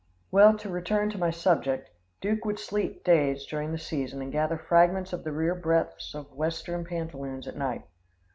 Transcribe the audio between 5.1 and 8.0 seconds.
of the rear breadths of Western pantaloons at night.